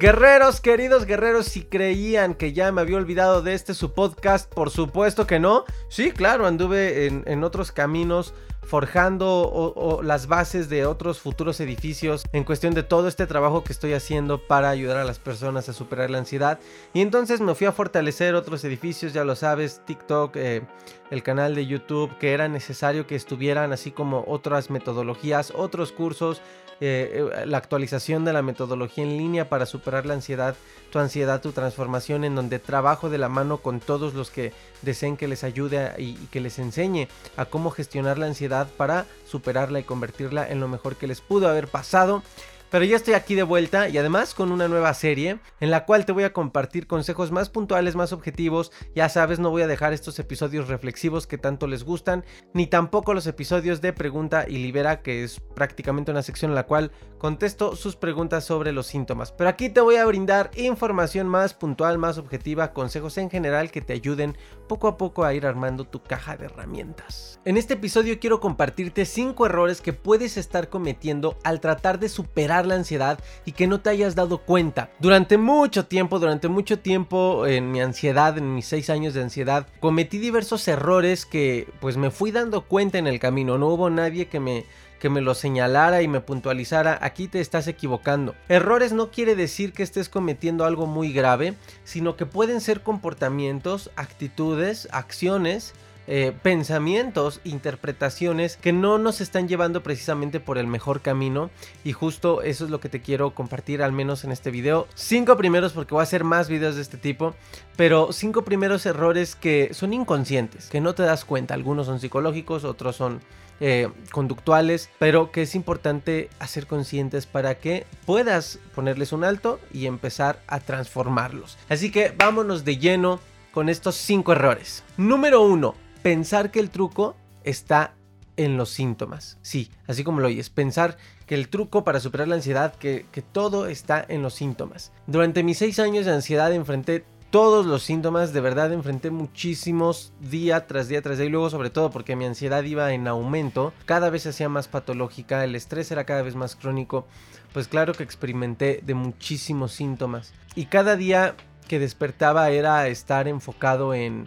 [0.00, 4.70] Guerreros, queridos guerreros, si creían que ya me había olvidado de este su podcast, por
[4.70, 5.66] supuesto que no.
[5.90, 8.32] Sí, claro, anduve en, otros caminos
[8.70, 13.94] forjando las bases de otros futuros edificios en cuestión de todo este trabajo que estoy
[13.94, 16.60] haciendo para ayudar a las personas a superar la ansiedad.
[16.94, 20.62] Y entonces me fui a fortalecer otros edificios, ya lo sabes, TikTok, eh,
[21.10, 26.40] el canal de YouTube, que era necesario que estuvieran así como otras metodologías, otros cursos,
[26.82, 30.54] eh, eh, la actualización de la metodología en línea para superar la ansiedad,
[30.90, 35.18] tu ansiedad, tu transformación, en donde trabajo de la mano con todos los que deseen
[35.18, 39.80] que les ayude y, y que les enseñe a cómo gestionar la ansiedad para superarla
[39.80, 42.22] y convertirla en lo mejor que les pudo haber pasado.
[42.70, 46.06] Pero ya estoy aquí de vuelta y además con una nueva serie en la cual
[46.06, 48.70] te voy a compartir consejos más puntuales, más objetivos.
[48.94, 53.12] Ya sabes, no voy a dejar estos episodios reflexivos que tanto les gustan, ni tampoco
[53.12, 57.74] los episodios de pregunta y libera, que es prácticamente una sección en la cual contesto
[57.74, 59.32] sus preguntas sobre los síntomas.
[59.32, 63.80] Pero aquí te voy a brindar información más puntual, más objetiva, consejos en general que
[63.80, 67.40] te ayuden poco a poco a ir armando tu caja de herramientas.
[67.44, 72.59] En este episodio quiero compartirte 5 errores que puedes estar cometiendo al tratar de superar
[72.66, 74.90] la ansiedad y que no te hayas dado cuenta.
[74.98, 79.66] Durante mucho tiempo, durante mucho tiempo en mi ansiedad, en mis seis años de ansiedad,
[79.80, 83.58] cometí diversos errores que pues me fui dando cuenta en el camino.
[83.58, 84.64] No hubo nadie que me
[85.00, 88.34] que me lo señalara y me puntualizara, aquí te estás equivocando.
[88.48, 91.54] Errores no quiere decir que estés cometiendo algo muy grave,
[91.84, 95.72] sino que pueden ser comportamientos, actitudes, acciones
[96.06, 101.50] eh, pensamientos, interpretaciones que no nos están llevando precisamente por el mejor camino
[101.84, 104.88] y justo eso es lo que te quiero compartir al menos en este video.
[104.94, 107.34] Cinco primeros porque voy a hacer más videos de este tipo,
[107.76, 111.54] pero cinco primeros errores que son inconscientes, que no te das cuenta.
[111.54, 113.20] Algunos son psicológicos, otros son
[113.60, 119.84] eh, conductuales, pero que es importante hacer conscientes para que puedas ponerles un alto y
[119.86, 121.58] empezar a transformarlos.
[121.68, 123.20] Así que vámonos de lleno
[123.52, 124.82] con estos cinco errores.
[124.96, 127.94] Número uno pensar que el truco está
[128.36, 129.38] en los síntomas.
[129.42, 130.96] Sí, así como lo oyes, pensar
[131.26, 134.92] que el truco para superar la ansiedad, que, todo está en los síntomas.
[135.06, 140.66] Durante mis seis años de ansiedad enfrenté todos los síntomas, de verdad enfrenté muchísimos día
[140.66, 144.10] tras día tras día y luego sobre todo porque mi ansiedad iba en aumento, cada
[144.10, 147.06] vez se hacía más patológica, el estrés era cada vez más crónico,
[147.52, 151.36] pues claro que experimenté de muchísimos síntomas y cada día
[151.68, 154.26] que despertaba era estar enfocado en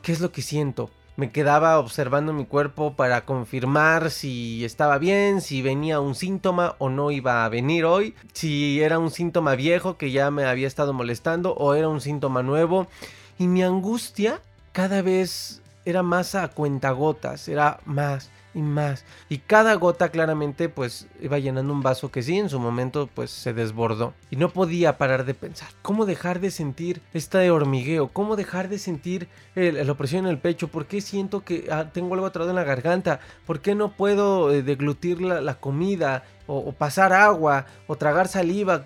[0.00, 5.40] qué es lo que siento, me quedaba observando mi cuerpo para confirmar si estaba bien,
[5.40, 9.96] si venía un síntoma o no iba a venir hoy, si era un síntoma viejo
[9.96, 12.86] que ya me había estado molestando o era un síntoma nuevo.
[13.36, 14.40] Y mi angustia
[14.70, 19.04] cada vez era más a cuentagotas, era más y más.
[19.28, 23.30] Y cada gota claramente pues iba llenando un vaso que sí, en su momento pues
[23.30, 24.14] se desbordó.
[24.30, 25.68] Y no podía parar de pensar.
[25.80, 28.08] ¿Cómo dejar de sentir este hormigueo?
[28.08, 30.68] ¿Cómo dejar de sentir la opresión en el pecho?
[30.68, 33.20] ¿Por qué siento que ah, tengo algo atrás en la garganta?
[33.46, 36.24] ¿Por qué no puedo eh, deglutir la, comida?
[36.46, 37.66] O, pasar agua?
[37.86, 38.82] ¿O tragar saliva?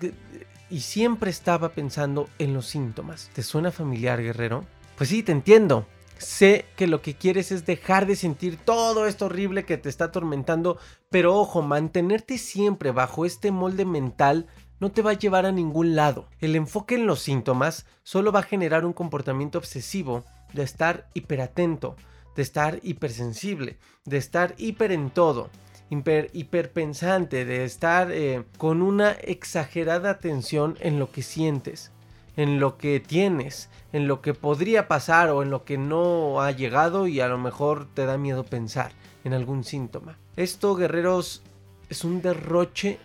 [0.69, 3.31] Y siempre estaba pensando en los síntomas.
[3.33, 4.65] ¿Te suena familiar, guerrero?
[4.97, 5.87] Pues sí, te entiendo.
[6.23, 10.05] Sé que lo que quieres es dejar de sentir todo esto horrible que te está
[10.05, 10.77] atormentando,
[11.09, 14.47] pero ojo, mantenerte siempre bajo este molde mental
[14.79, 16.27] no te va a llevar a ningún lado.
[16.39, 20.23] El enfoque en los síntomas solo va a generar un comportamiento obsesivo
[20.53, 21.95] de estar hiperatento,
[22.35, 25.49] de estar hipersensible, de estar hiper en todo,
[25.89, 31.92] hiper, hiperpensante, de estar eh, con una exagerada atención en lo que sientes
[32.35, 36.51] en lo que tienes, en lo que podría pasar o en lo que no ha
[36.51, 38.91] llegado y a lo mejor te da miedo pensar
[39.23, 40.17] en algún síntoma.
[40.35, 41.43] Esto, guerreros,
[41.89, 42.99] es un derroche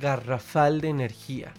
[0.00, 1.52] garrafal de energía.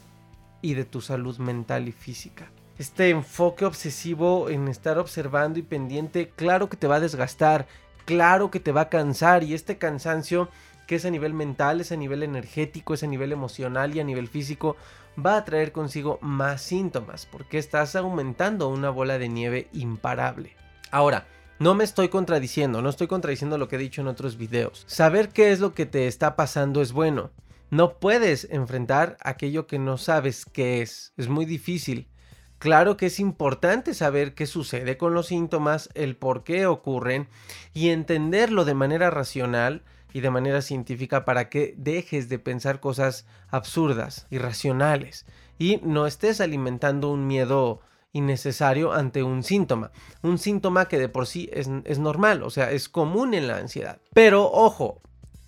[0.62, 2.50] y de tu salud mental y física.
[2.80, 7.68] Este enfoque obsesivo en estar observando y pendiente, claro que te va a desgastar,
[8.06, 10.50] claro que te va a cansar y este cansancio
[10.88, 14.04] que es a nivel mental, es a nivel energético, es a nivel emocional y a
[14.04, 14.76] nivel físico,
[15.24, 20.56] va a traer consigo más síntomas porque estás aumentando una bola de nieve imparable.
[20.92, 21.26] Ahora,
[21.58, 24.84] no me estoy contradiciendo, no estoy contradiciendo lo que he dicho en otros videos.
[24.88, 27.32] Saber qué es lo que te está pasando es bueno.
[27.70, 31.14] No puedes enfrentar aquello que no sabes qué es.
[31.18, 32.10] Es muy difícil.
[32.58, 37.28] Claro que es importante saber qué sucede con los síntomas, el por qué ocurren
[37.74, 39.84] y entenderlo de manera racional
[40.16, 45.26] y de manera científica para que dejes de pensar cosas absurdas, irracionales
[45.60, 47.82] y no estés alimentando un miedo
[48.14, 49.92] innecesario ante un síntoma.
[50.22, 53.58] Un síntoma que de por sí es, es normal, o sea, es común en la
[53.58, 54.00] ansiedad.
[54.14, 55.02] Pero ojo,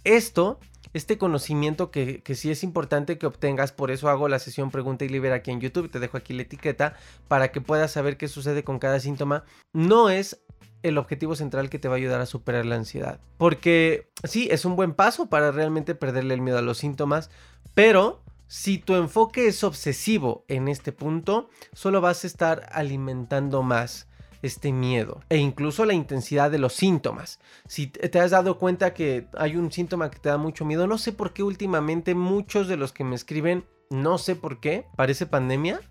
[0.03, 0.59] esto
[0.93, 5.05] este conocimiento que, que, sí es importante que obtengas, por eso hago la sesión pregunta
[5.05, 6.97] y libera aquí en YouTube, te dejo aquí la etiqueta
[7.29, 10.41] para que puedas saber qué sucede con cada síntoma, no es
[10.83, 13.19] el objetivo central que te va a ayudar a superar la ansiedad.
[13.37, 17.29] Porque sí, es un buen paso para realmente perderle el miedo a los síntomas,
[17.73, 24.07] pero si tu enfoque es obsesivo en este punto, solo vas a estar alimentando más
[24.41, 27.39] este miedo e incluso la intensidad de los síntomas.
[27.67, 30.97] Si te has dado cuenta que hay un síntoma que te da mucho miedo, no
[30.97, 35.25] sé por qué últimamente muchos de los que me escriben, no sé por qué, parece
[35.25, 35.81] pandemia,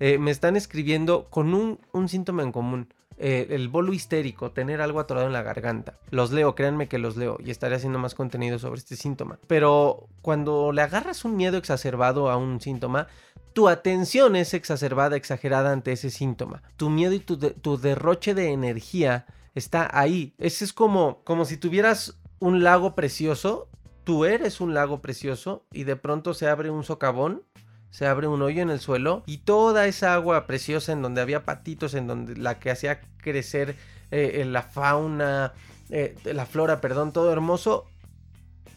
[0.00, 2.94] eh, me están escribiendo con un, un síntoma en común.
[3.20, 5.94] Eh, el bolo histérico, tener algo atorado en la garganta.
[6.10, 9.40] Los leo, créanme que los leo y estaré haciendo más contenido sobre este síntoma.
[9.48, 13.08] Pero cuando le agarras un miedo exacerbado a un síntoma,
[13.54, 16.62] tu atención es exacerbada, exagerada ante ese síntoma.
[16.76, 19.26] Tu miedo y tu, tu derroche de energía
[19.56, 20.34] está ahí.
[20.38, 23.68] Ese es como, como si tuvieras un lago precioso.
[24.04, 27.42] Tú eres un lago precioso y de pronto se abre un socavón
[27.90, 31.44] se abre un hoyo en el suelo y toda esa agua preciosa en donde había
[31.44, 33.76] patitos, en donde la que hacía crecer
[34.10, 35.52] eh, la fauna,
[35.90, 37.86] eh, la flora, perdón, todo hermoso,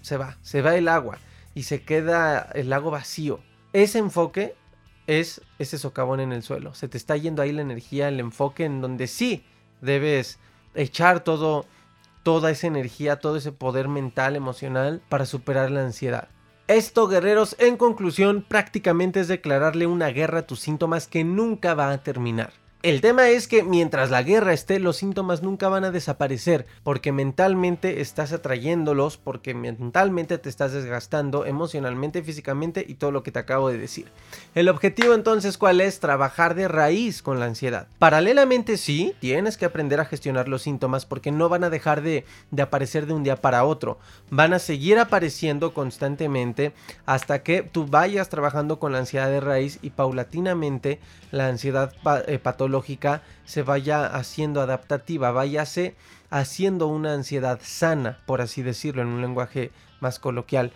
[0.01, 1.17] se va, se va el agua
[1.53, 3.39] y se queda el lago vacío.
[3.73, 4.55] Ese enfoque
[5.07, 6.73] es ese socavón en el suelo.
[6.73, 9.43] Se te está yendo ahí la energía, el enfoque en donde sí
[9.81, 10.39] debes
[10.73, 11.65] echar todo,
[12.23, 16.29] toda esa energía, todo ese poder mental, emocional para superar la ansiedad.
[16.71, 21.91] Esto, guerreros, en conclusión, prácticamente es declararle una guerra a tus síntomas que nunca va
[21.91, 22.60] a terminar.
[22.83, 27.11] El tema es que mientras la guerra esté, los síntomas nunca van a desaparecer, porque
[27.11, 33.37] mentalmente estás atrayéndolos, porque mentalmente te estás desgastando emocionalmente, físicamente y todo lo que te
[33.37, 34.07] acabo de decir.
[34.55, 35.99] El objetivo entonces, ¿cuál es?
[35.99, 37.85] Trabajar de raíz con la ansiedad.
[37.99, 42.25] Paralelamente, sí, tienes que aprender a gestionar los síntomas porque no van a dejar de,
[42.49, 43.99] de aparecer de un día para otro.
[44.31, 46.73] Van a seguir apareciendo constantemente
[47.05, 50.99] hasta que tú vayas trabajando con la ansiedad de raíz y paulatinamente
[51.29, 51.93] la ansiedad
[52.25, 52.70] eh, patológica
[53.45, 55.95] se vaya haciendo adaptativa, váyase
[56.29, 60.71] haciendo una ansiedad sana, por así decirlo, en un lenguaje más coloquial.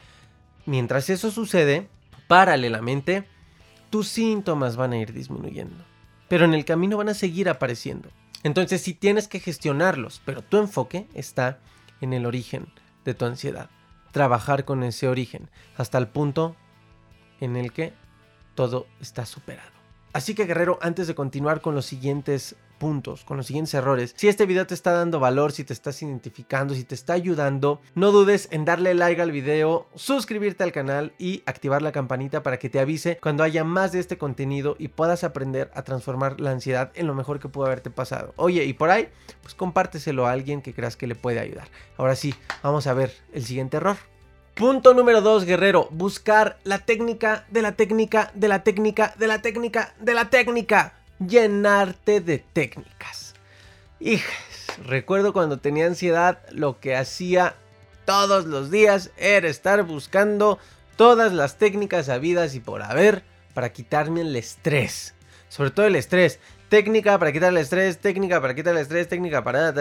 [0.66, 1.90] Mientras eso sucede,
[2.28, 3.28] paralelamente,
[3.90, 5.84] tus síntomas van a ir disminuyendo.
[6.28, 8.10] Pero en el camino van a seguir apareciendo.
[8.44, 11.60] Entonces sí tienes que gestionarlos, pero tu enfoque está
[12.02, 12.68] en el origen
[13.04, 13.70] de tu ansiedad.
[14.12, 16.56] Trabajar con ese origen hasta el punto
[17.40, 17.94] en el que
[18.56, 19.85] todo está superado.
[20.16, 24.30] Así que guerrero, antes de continuar con los siguientes puntos, con los siguientes errores, si
[24.30, 28.14] este video te está dando valor, si te estás identificando, si te está ayudando, no
[28.14, 32.70] dudes en darle like al video, suscribirte al canal y activar la campanita para que
[32.70, 36.94] te avise cuando haya más de este contenido y puedas aprender a transformar la ansiedad
[36.96, 38.34] en lo mejor que pudo haberte pasado.
[38.38, 39.10] Oye, y por ahí,
[39.42, 41.68] pues compárteselo a alguien que creas que le puede ayudar.
[41.98, 43.98] Ahora sí, vamos a ver el siguiente error.
[44.56, 45.90] Punto número 2, guerrero.
[45.92, 50.94] Buscar la técnica de la técnica de la técnica de la técnica de la técnica.
[51.20, 53.34] Llenarte de técnicas.
[54.00, 57.56] Hijas, recuerdo cuando tenía ansiedad, lo que hacía
[58.06, 60.58] todos los días era estar buscando
[60.96, 65.16] todas las técnicas habidas y por haber para quitarme el estrés.
[65.50, 69.44] Sobre todo el estrés técnica para quitar el estrés, técnica para quitar el estrés, técnica
[69.44, 69.74] para...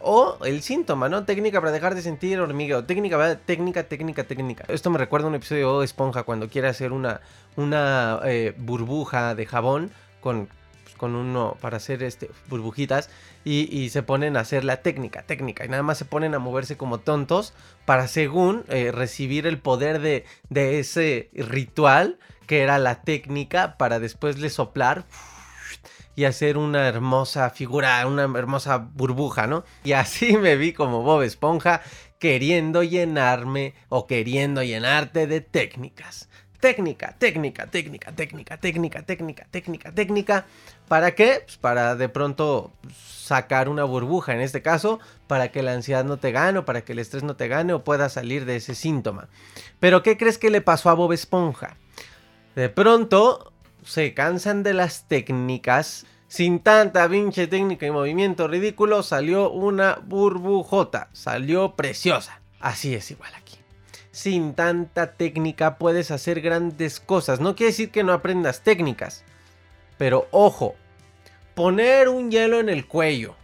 [0.00, 1.24] o el síntoma, ¿no?
[1.24, 3.36] Técnica para dejar de sentir hormigueo, técnica.
[3.44, 4.64] Técnica, técnica, técnica.
[4.68, 7.20] Esto me recuerda a un episodio de Esponja cuando quiere hacer una,
[7.56, 9.90] una eh, burbuja de jabón
[10.20, 10.48] con,
[10.84, 13.10] pues, con uno para hacer este, burbujitas
[13.44, 16.78] y, se ponen a hacer la técnica, técnica, y nada más se ponen a moverse
[16.78, 17.52] como tontos
[17.84, 23.98] para según eh, recibir el poder de, de ese ritual que era la técnica para
[24.00, 25.04] después le soplar
[26.16, 29.64] y hacer una hermosa figura, una hermosa burbuja, ¿no?
[29.84, 31.82] Y así me vi como Bob Esponja
[32.18, 36.28] queriendo llenarme o queriendo llenarte de técnicas.
[36.60, 40.46] técnica, técnica, técnica, técnica, técnica, técnica, técnica, técnica.
[40.88, 41.42] ¿Para qué?
[41.44, 46.16] Pues para de pronto sacar una burbuja, en este caso, para que la ansiedad no
[46.16, 48.74] te gane o para que el estrés no te gane o pueda salir de ese
[48.74, 49.28] síntoma.
[49.78, 51.76] Pero ¿qué crees que le pasó a Bob Esponja?
[52.54, 53.52] De pronto
[53.84, 56.06] se cansan de las técnicas.
[56.28, 61.08] Sin tanta pinche técnica y movimiento ridículo, salió una burbujota.
[61.12, 62.40] Salió preciosa.
[62.60, 63.54] Así es igual aquí
[64.14, 67.40] sin tanta técnica puedes hacer grandes cosas.
[67.40, 69.24] No quiere decir que no aprendas técnicas.
[69.98, 70.76] Pero ojo,
[71.54, 73.34] poner un hielo en el cuello.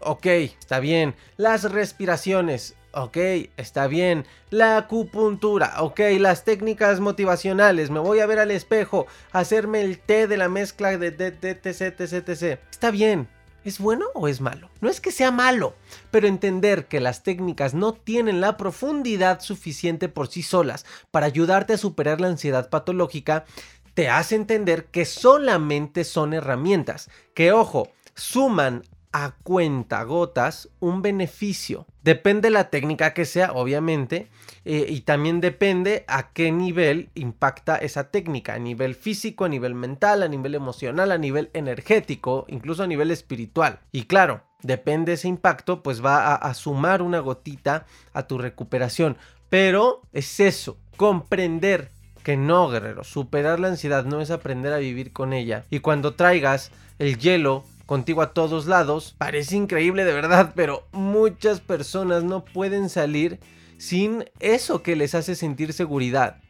[0.00, 1.14] Ok, está bien.
[1.36, 2.74] Las respiraciones.
[2.98, 3.18] Ok,
[3.58, 4.24] está bien.
[4.48, 5.82] La acupuntura.
[5.82, 7.90] Ok, las técnicas motivacionales.
[7.90, 9.06] Me voy a ver al espejo.
[9.32, 13.28] Hacerme el té de la mezcla de TTC, TC, Está bien.
[13.64, 14.70] ¿Es bueno o es malo?
[14.80, 15.74] No es que sea malo,
[16.10, 21.74] pero entender que las técnicas no tienen la profundidad suficiente por sí solas para ayudarte
[21.74, 23.44] a superar la ansiedad patológica,
[23.92, 31.86] te hace entender que solamente son herramientas, que ojo, suman a cuenta gotas un beneficio.
[32.02, 34.28] Depende la técnica que sea, obviamente,
[34.64, 39.74] eh, y también depende a qué nivel impacta esa técnica, a nivel físico, a nivel
[39.74, 43.80] mental, a nivel emocional, a nivel energético, incluso a nivel espiritual.
[43.92, 49.16] Y claro, depende ese impacto, pues va a, a sumar una gotita a tu recuperación.
[49.48, 51.90] Pero es eso, comprender
[52.22, 55.64] que no, guerrero, superar la ansiedad no es aprender a vivir con ella.
[55.70, 59.14] Y cuando traigas el hielo contigo a todos lados.
[59.16, 63.40] Parece increíble de verdad, pero muchas personas no pueden salir
[63.78, 66.40] sin eso que les hace sentir seguridad.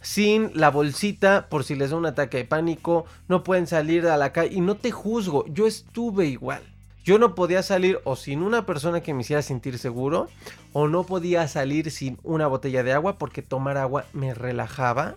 [0.00, 4.16] Sin la bolsita por si les da un ataque de pánico, no pueden salir a
[4.16, 6.62] la calle y no te juzgo, yo estuve igual.
[7.04, 10.28] Yo no podía salir o sin una persona que me hiciera sentir seguro,
[10.72, 15.16] o no podía salir sin una botella de agua porque tomar agua me relajaba,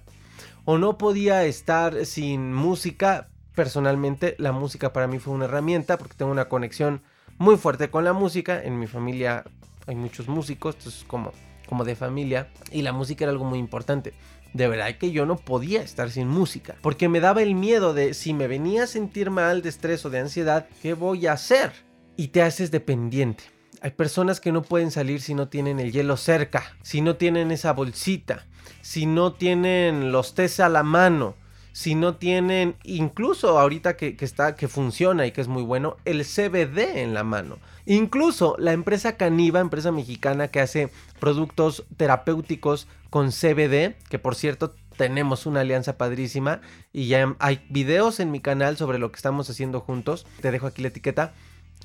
[0.66, 6.14] o no podía estar sin música personalmente la música para mí fue una herramienta porque
[6.16, 7.02] tengo una conexión
[7.40, 8.62] muy fuerte con la música.
[8.64, 9.46] En mi familia
[9.88, 11.32] hay muchos músicos, entonces como,
[11.66, 12.52] como de familia.
[12.72, 14.14] Y la música era algo muy importante.
[14.54, 16.76] De verdad que yo no podía estar sin música.
[16.84, 20.12] Porque me daba el miedo de si me venía a sentir mal de estrés o
[20.12, 21.72] de ansiedad, ¿qué voy a hacer?
[22.16, 23.46] Y te haces dependiente.
[23.82, 27.50] Hay personas que no pueden salir si no tienen el hielo cerca, si no tienen
[27.50, 28.46] esa bolsita,
[28.82, 31.36] si no tienen los tés a la mano,
[31.78, 36.26] si no tienen, incluso ahorita que, está, que funciona y que es muy bueno, el
[36.26, 37.60] CBD en la mano.
[37.86, 44.74] Incluso la empresa Caniva, empresa mexicana que hace productos terapéuticos con CBD, que por cierto
[44.98, 46.62] tenemos una alianza padrísima
[46.94, 50.26] y ya hay videos en mi canal sobre lo que estamos haciendo juntos.
[50.42, 51.36] Te dejo aquí la etiqueta.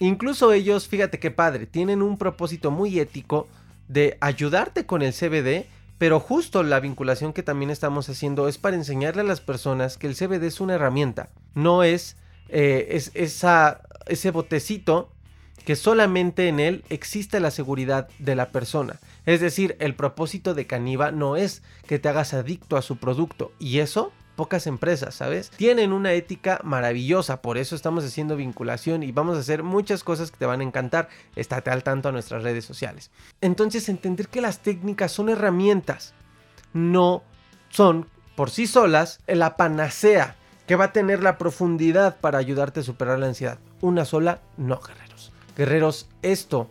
[0.01, 3.47] Incluso ellos, fíjate qué padre, tienen un propósito muy ético
[3.89, 5.67] de ayudarte con el CBD
[6.03, 10.09] pero justo la vinculación que también estamos haciendo es para enseñarle a las personas que
[10.09, 12.17] el CBD es una herramienta, no es,
[12.49, 15.13] eh, es esa, ese botecito
[15.65, 18.99] que solamente en él existe la seguridad de la persona.
[19.27, 23.53] Es decir, el propósito de Caniva no es que te hagas adicto a su producto
[23.61, 25.51] y eso pocas empresas, ¿sabes?
[25.51, 30.31] Tienen una ética maravillosa, por eso estamos haciendo vinculación y vamos a hacer muchas cosas
[30.31, 31.09] que te van a encantar.
[31.37, 33.11] Estate al tanto a nuestras redes sociales.
[33.41, 36.15] Entonces, entender que las técnicas son herramientas,
[36.73, 37.23] no
[37.71, 40.37] son por sí solas la panacea
[40.67, 43.59] que va a tener la profundidad para ayudarte a superar la ansiedad.
[43.81, 45.33] Una sola, no, guerreros.
[45.57, 46.71] Guerreros, esto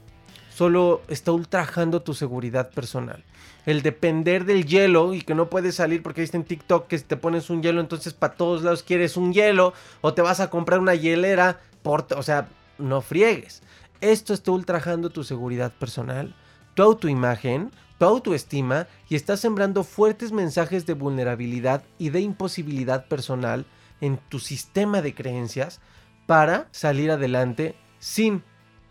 [0.54, 3.24] solo está ultrajando tu seguridad personal
[3.66, 7.04] el depender del hielo y que no puedes salir porque viste en TikTok que si
[7.04, 10.50] te pones un hielo, entonces para todos lados quieres un hielo o te vas a
[10.50, 13.62] comprar una hielera, o sea, no friegues.
[14.02, 16.36] Esto está ultrajando tu seguridad personal,
[16.74, 23.66] tu autoimagen, tu autoestima y está sembrando fuertes mensajes de vulnerabilidad y de imposibilidad personal
[24.00, 25.82] en tu sistema de creencias
[26.26, 28.44] para salir adelante sin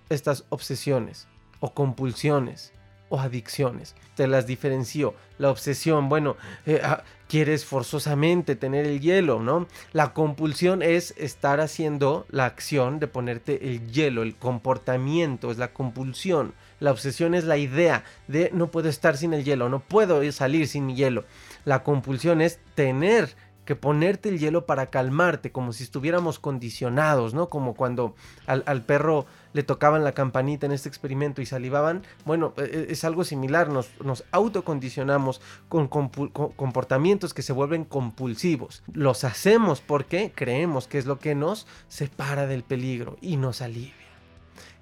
[0.09, 1.30] estas obsesiones
[1.61, 2.73] o compulsiones
[3.11, 3.95] o adicciones.
[4.15, 5.15] Te las diferencio.
[5.39, 9.67] La obsesión, bueno, eh, ah, quieres forzosamente tener el hielo, ¿no?
[9.93, 15.73] La compulsión es estar haciendo la acción de ponerte el hielo, el comportamiento es la
[15.73, 16.55] compulsión.
[16.79, 20.67] La obsesión es la idea de no puedo estar sin el hielo, no puedo salir
[20.67, 21.25] sin hielo.
[21.65, 27.49] La compulsión es tener que ponerte el hielo para calmarte, como si estuviéramos condicionados, ¿no?
[27.49, 28.15] Como cuando
[28.47, 32.03] al, perro le tocaban la campanita en este experimento y salivaban.
[32.25, 38.83] Bueno, e, e, es algo similar, nos, nos autocondicionamos con, comportamientos que se vuelven compulsivos.
[38.93, 43.95] Los hacemos porque creemos que es lo que nos separa del peligro y nos alivia.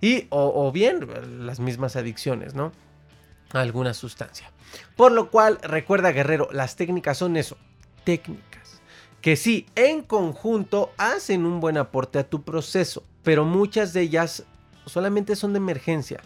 [0.01, 1.07] Y, o, o bien,
[1.47, 2.73] las mismas adicciones, ¿no?
[3.53, 4.51] A alguna sustancia.
[4.97, 7.57] Por lo cual, recuerda, guerrero, las técnicas son eso
[8.09, 8.58] técnicas
[9.21, 14.45] que sí, en conjunto hacen un buen aporte a tu proceso, pero muchas de ellas
[14.87, 16.21] solamente son de emergencia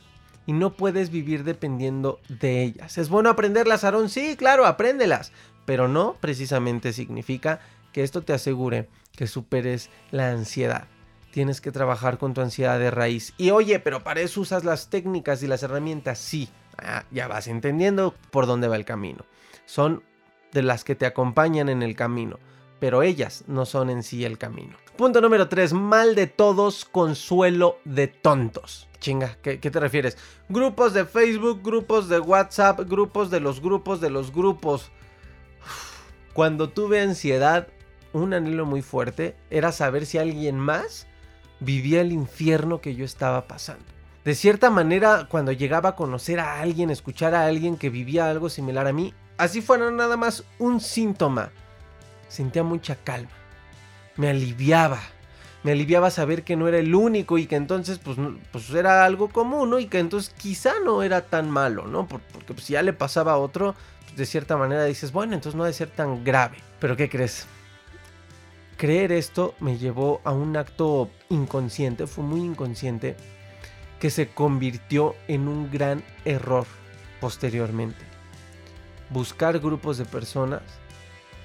[0.47, 2.99] y no puedes vivir dependiendo de ellas.
[2.99, 4.09] ¿Es bueno aprenderlas, Aarón?
[4.09, 5.33] Sí, claro, apréndelas,
[5.65, 7.61] pero no precisamente significa
[7.93, 10.87] que esto te asegure que superes la ansiedad.
[11.31, 13.33] Tienes que trabajar con tu ansiedad de raíz.
[13.39, 16.19] Y oye, pero para eso usas las técnicas y las herramientas.
[16.19, 19.25] Sí, ah, ya vas entendiendo por dónde va el camino.
[19.65, 20.03] Son
[20.53, 22.39] de las que te acompañan en el camino,
[22.83, 24.77] pero ellas no son en sí el camino.
[24.97, 25.73] Punto número 3.
[25.73, 28.89] Mal de todos, consuelo de tontos.
[28.99, 30.19] Chinga, ¿qué, ¿qué, te refieres?
[30.49, 34.91] Grupos de Facebook, grupos de WhatsApp, grupos de los grupos de los grupos.
[36.33, 37.69] Cuando tuve ansiedad,
[38.13, 41.07] un anhelo muy fuerte era saber si alguien más
[41.61, 43.85] vivía el infierno que yo estaba pasando.
[44.25, 48.49] De cierta manera, cuando llegaba a conocer a alguien, escuchar a alguien que vivía algo
[48.49, 51.53] similar a mí, así fuera nada más un síntoma,
[52.33, 53.31] sentía mucha calma.
[54.17, 55.01] Me aliviaba.
[55.63, 58.17] Me aliviaba saber que no era el único y que entonces pues,
[58.51, 59.79] pues era algo común, ¿no?
[59.79, 62.09] Y que entonces quizá no era tan malo, ¿no?
[62.09, 65.57] Porque pues, si ya le pasaba a otro, pues, de cierta manera dices, bueno, entonces
[65.57, 66.57] no debe ser tan grave.
[66.81, 67.47] Pero ¿qué crees?
[68.77, 73.17] Creer esto me llevó a un acto inconsciente, fue muy inconsciente,
[74.01, 76.67] que se convirtió en un gran error
[77.21, 78.05] posteriormente.
[79.11, 80.63] Buscar grupos de personas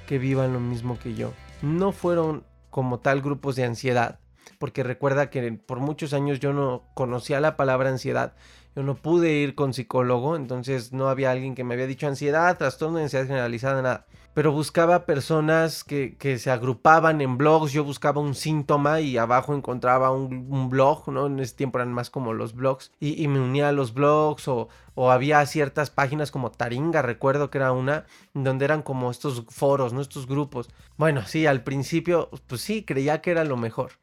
[0.08, 1.34] que vivan lo mismo que yo.
[1.62, 4.20] No fueron como tal grupos de ansiedad,
[4.58, 8.34] porque recuerda que por muchos años yo no conocía la palabra ansiedad,
[8.78, 12.58] yo no pude ir con psicólogo, entonces no había alguien que me había dicho ansiedad,
[12.60, 14.06] trastorno de ansiedad generalizada, nada
[14.38, 20.12] pero buscaba personas que, se agrupaban en blogs, yo buscaba un síntoma y abajo encontraba
[20.12, 21.26] un, blog, ¿no?
[21.26, 24.70] En ese tiempo eran más como los blogs, y, me unía a los blogs o,
[24.94, 28.06] o, había ciertas páginas como Taringa, recuerdo que era una,
[28.36, 30.02] donde eran como estos foros, ¿no?
[30.02, 30.70] Estos grupos.
[30.98, 33.94] Bueno, sí, al principio, pues sí, creía que era lo mejor.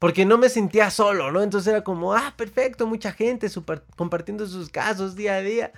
[0.00, 1.42] Porque no me sentía solo, ¿no?
[1.42, 5.72] Entonces era como, ah, perfecto, mucha gente super, compartiendo sus casos día a día.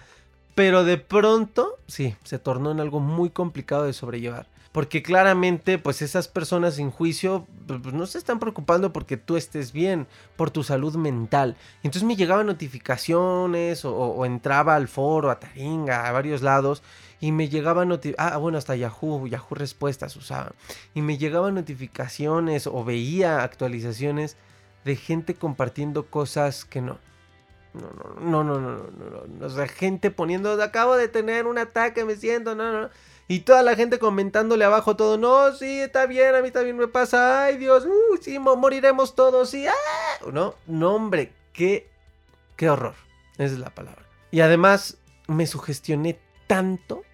[0.55, 4.47] Pero de pronto, sí, se tornó en algo muy complicado de sobrellevar.
[4.71, 9.37] Porque claramente, pues esas personas sin juicio pues, pues, no se están preocupando porque tú
[9.37, 10.07] estés bien,
[10.37, 11.57] por tu salud mental.
[11.83, 16.83] Entonces me llegaban notificaciones o, entraba al foro, a Taringa, a varios lados.
[17.23, 20.53] Y me llegaban notificaciones, ah, bueno, hasta Yahoo, Yahoo Respuestas usaba.
[20.93, 24.37] Y me llegaban notificaciones o veía actualizaciones
[24.85, 26.99] de gente compartiendo cosas que no
[27.75, 31.59] no, no, no, no, no, no, no, O sea, gente poniendo, acabo de tener un
[31.59, 32.91] ataque, me siento, no, no.
[33.29, 36.89] Y toda la gente comentándole abajo todo, no, sí, está bien, a mí también me
[36.89, 40.27] pasa, ay Dios, uh, sí, moriremos todos, sí, ah.
[40.31, 41.89] No, no, hombre, qué,
[42.57, 42.95] qué horror.
[43.35, 44.03] Esa es la palabra.
[44.31, 47.05] Y además, me sugestioné tanto,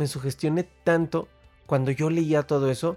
[0.00, 1.28] me sugestioné tanto
[1.66, 2.96] cuando yo leía todo eso,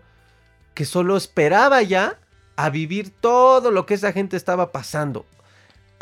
[0.73, 2.17] que solo esperaba ya
[2.55, 5.25] a vivir todo lo que esa gente estaba pasando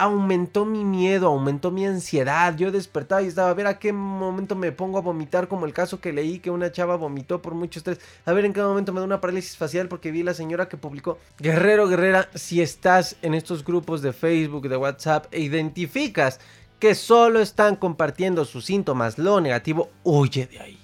[0.02, 2.56] aumentó mi miedo, aumentó mi ansiedad.
[2.58, 5.74] Yo despertaba y estaba a ver a qué momento me pongo a vomitar, como el
[5.74, 8.00] caso que leí que una chava vomitó por mucho estrés.
[8.26, 10.78] A ver en qué momento me da una parálisis facial porque vi la señora que
[10.78, 11.20] publicó.
[11.38, 16.40] Guerrero, guerrera, si estás en estos grupos de Facebook, de WhatsApp e identificas
[16.80, 20.81] que solo están compartiendo sus síntomas, lo negativo, huye de ahí.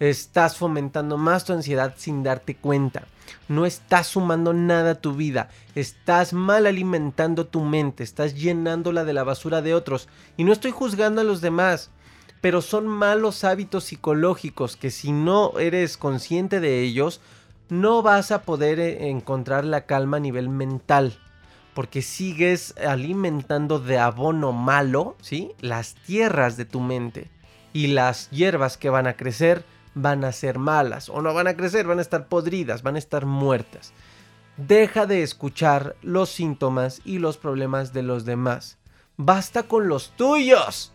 [0.00, 3.06] Estás fomentando más tu ansiedad sin darte cuenta.
[3.48, 5.48] No estás sumando nada a tu vida.
[5.74, 8.04] Estás mal alimentando tu mente.
[8.04, 10.08] Estás llenándola de la basura de otros.
[10.36, 11.90] Y no estoy juzgando a los demás.
[12.40, 17.20] Pero son malos hábitos psicológicos que si no eres consciente de ellos,
[17.68, 21.18] no vas a poder eh, encontrar la calma a nivel mental.
[21.74, 25.52] Porque sigues alimentando de abono malo, ¿sí?
[25.60, 27.30] Las tierras de tu mente.
[27.72, 29.64] Y las hierbas que van a crecer
[30.00, 32.98] van a ser malas o no van a crecer, van a estar podridas, van a
[32.98, 33.92] estar muertas.
[34.56, 38.78] Deja de escuchar los síntomas y los problemas de los demás.
[39.16, 40.92] Basta con los tuyos.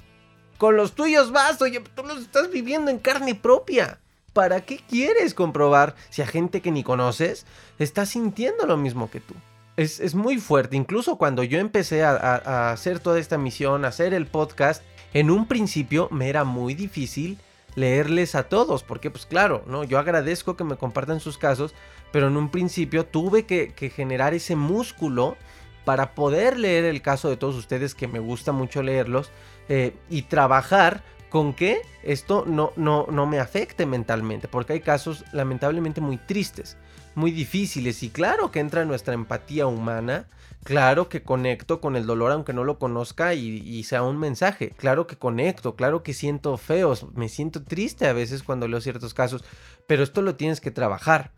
[0.58, 1.66] Con los tuyos basta.
[1.66, 4.00] Oye, tú los estás viviendo en carne propia.
[4.34, 7.46] ¿Para qué quieres comprobar si a gente que ni conoces
[7.80, 9.36] está sintiendo lo mismo que tú?
[9.76, 10.76] Es, muy fuerte.
[10.76, 15.30] Incluso cuando yo empecé a, a hacer toda esta misión, a hacer el podcast, en
[15.30, 17.40] un principio me era muy difícil
[17.76, 19.84] leerles a todos, porque pues claro, ¿no?
[19.84, 21.74] Yo agradezco que me compartan sus casos,
[22.12, 25.38] pero en un principio tuve que, generar ese músculo
[25.86, 29.32] para poder leer el caso de todos ustedes, que me gusta mucho leerlos,
[29.70, 35.26] eh, y trabajar con que esto no, no, no me afecte mentalmente, porque hay casos
[35.32, 36.78] lamentablemente muy tristes,
[37.16, 40.28] muy difíciles y claro que entra nuestra empatía humana,
[40.64, 45.08] claro que conecto con el dolor aunque no lo conozca y, sea un mensaje, claro
[45.08, 49.44] que conecto, claro que siento feos, me siento triste a veces cuando leo ciertos casos,
[49.88, 51.32] pero esto lo tienes que trabajar.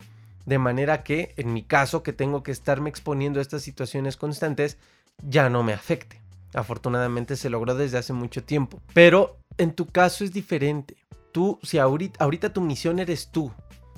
[0.44, 4.78] De manera que, en mi caso, que tengo que estarme exponiendo a estas situaciones constantes,
[5.24, 6.20] ya no me afecte.
[6.54, 8.80] Afortunadamente se logró desde hace mucho tiempo.
[8.94, 10.96] Pero en tu caso es diferente.
[11.32, 13.52] Tú, si ahorita, ahorita tu misión eres tú.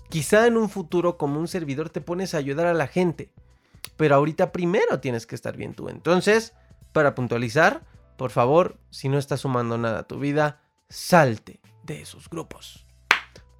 [0.09, 3.31] Quizá en un futuro como un servidor te pones a ayudar a la gente.
[3.97, 5.89] Pero ahorita primero tienes que estar bien tú.
[5.89, 6.55] Entonces,
[6.93, 7.85] para puntualizar,
[8.17, 12.87] por favor, si no estás sumando nada a tu vida, salte de esos grupos.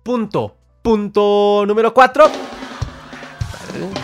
[0.03, 0.57] Punto.
[0.83, 2.25] Punto número 4.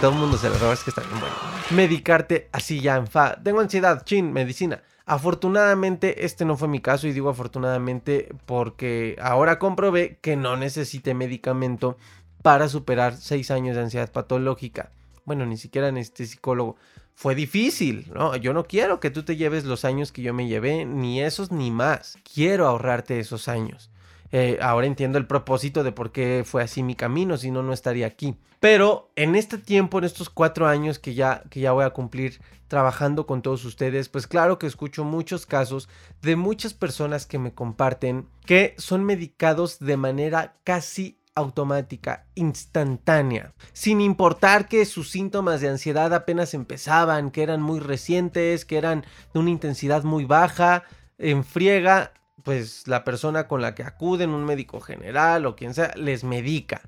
[0.00, 1.34] Todo el mundo se lo roba, es que está bien bueno.
[1.70, 3.42] Medicarte así ya en fa.
[3.42, 4.82] Tengo ansiedad, chin, medicina.
[5.06, 11.14] Afortunadamente este no fue mi caso y digo afortunadamente porque ahora comprobé que no necesité
[11.14, 11.98] medicamento
[12.44, 14.90] para superar 6 años de ansiedad patológica.
[15.24, 16.76] Bueno, ni siquiera en este psicólogo.
[17.14, 18.36] Fue difícil, ¿no?
[18.36, 21.50] Yo no quiero que tú te lleves los años que yo me llevé, ni esos
[21.50, 22.18] ni más.
[22.34, 23.90] Quiero ahorrarte esos años.
[24.30, 27.72] Eh, ahora entiendo el propósito de por qué fue así mi camino, si no, no
[27.72, 28.36] estaría aquí.
[28.60, 32.42] Pero en este tiempo, en estos cuatro años que ya, que ya voy a cumplir
[32.68, 35.88] trabajando con todos ustedes, pues claro que escucho muchos casos
[36.20, 44.00] de muchas personas que me comparten que son medicados de manera casi automática, instantánea, sin
[44.00, 49.40] importar que sus síntomas de ansiedad apenas empezaban, que eran muy recientes, que eran de
[49.40, 50.84] una intensidad muy baja,
[51.18, 52.12] en friega,
[52.44, 56.82] pues la persona con la que acuden, un médico general o quien sea, les medica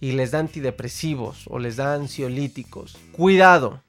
[0.00, 2.96] y les da antidepresivos o les da ansiolíticos.
[3.12, 3.82] Cuidado,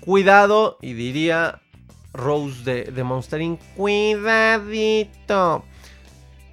[0.00, 1.60] cuidado y diría
[2.12, 3.40] Rose de, de Monster
[3.76, 5.64] cuidadito.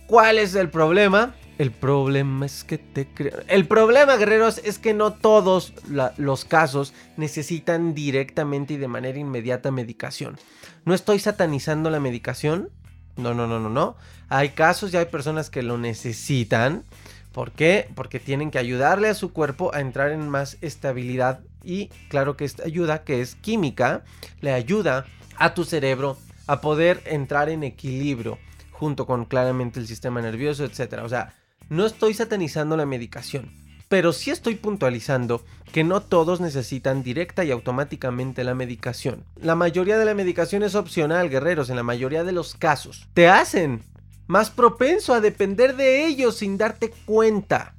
[0.08, 1.36] ¿Cuál es el problema?
[1.62, 3.08] El problema es que te.
[3.48, 5.74] El problema, guerreros, es que no todos
[6.18, 10.40] los casos necesitan directamente y de manera inmediata medicación.
[10.86, 12.72] No estoy satanizando la medicación,
[13.16, 13.96] no, no, no, no, no.
[14.28, 16.84] Hay casos y hay personas que lo necesitan.
[17.32, 17.88] ¿Por qué?
[17.94, 22.46] Porque tienen que ayudarle a su cuerpo a entrar en más estabilidad y claro que
[22.46, 24.04] esta ayuda, que es química,
[24.40, 25.06] le ayuda
[25.38, 28.40] a tu cerebro a poder entrar en equilibrio
[28.72, 31.02] junto con claramente el sistema nervioso, etc.
[31.04, 31.36] O sea,
[31.72, 37.52] no estoy satanizando la medicación pero sí estoy puntualizando que no todos necesitan directa y
[37.52, 39.26] automáticamente la medicación.
[39.36, 43.10] La mayoría de la medicación es opcional, guerreros, en la mayoría de los casos.
[43.14, 43.84] Te hacen
[44.28, 47.74] más propenso a depender de ellos sin darte cuenta.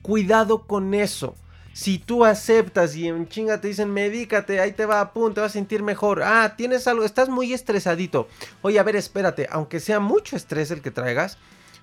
[0.00, 1.34] Cuidado con eso.
[1.74, 5.40] Si tú aceptas y en chinga te dicen, medícate, ahí te va a punto, te
[5.42, 6.22] vas a sentir mejor.
[6.22, 8.26] Ah, tienes algo, estás muy estresadito.
[8.62, 11.36] Oye, a ver, espérate, aunque sea mucho estrés el que traigas,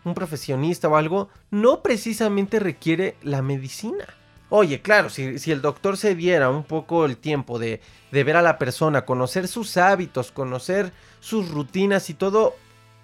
[0.06, 4.06] un profesionista o algo, no precisamente requiere la medicina.
[4.50, 7.82] Oye, claro, si, el doctor se diera un poco el tiempo de,
[8.12, 12.56] de ver a la persona, conocer sus hábitos, conocer sus rutinas y todo,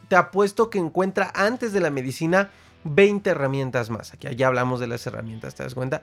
[0.08, 2.50] te apuesto que encuentra antes de la medicina
[2.86, 4.14] 20 herramientas más.
[4.14, 6.02] Aquí ya hablamos de las herramientas, ¿te das cuenta?